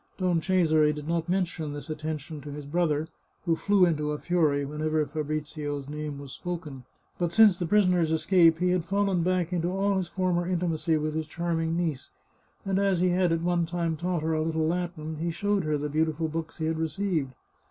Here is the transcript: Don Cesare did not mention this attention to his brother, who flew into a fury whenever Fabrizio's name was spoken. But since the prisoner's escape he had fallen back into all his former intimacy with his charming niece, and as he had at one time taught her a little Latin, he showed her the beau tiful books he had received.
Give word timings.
Don 0.17 0.41
Cesare 0.41 0.91
did 0.91 1.07
not 1.07 1.29
mention 1.29 1.73
this 1.73 1.87
attention 1.87 2.41
to 2.41 2.49
his 2.49 2.65
brother, 2.65 3.07
who 3.45 3.55
flew 3.55 3.85
into 3.85 4.13
a 4.13 4.17
fury 4.17 4.65
whenever 4.65 5.05
Fabrizio's 5.05 5.87
name 5.87 6.17
was 6.17 6.31
spoken. 6.31 6.85
But 7.19 7.31
since 7.31 7.59
the 7.59 7.67
prisoner's 7.67 8.11
escape 8.11 8.57
he 8.57 8.71
had 8.71 8.83
fallen 8.83 9.21
back 9.21 9.53
into 9.53 9.67
all 9.69 9.97
his 9.97 10.07
former 10.07 10.47
intimacy 10.47 10.97
with 10.97 11.13
his 11.13 11.27
charming 11.27 11.77
niece, 11.77 12.09
and 12.65 12.79
as 12.79 12.99
he 12.99 13.09
had 13.09 13.31
at 13.31 13.43
one 13.43 13.67
time 13.67 13.95
taught 13.95 14.23
her 14.23 14.33
a 14.33 14.41
little 14.41 14.65
Latin, 14.65 15.17
he 15.17 15.29
showed 15.29 15.65
her 15.65 15.77
the 15.77 15.87
beau 15.87 16.05
tiful 16.05 16.27
books 16.29 16.57
he 16.57 16.65
had 16.65 16.79
received. 16.79 17.33